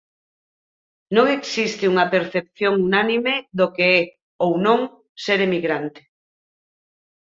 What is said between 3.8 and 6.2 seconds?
é, ou non, ser emigrante.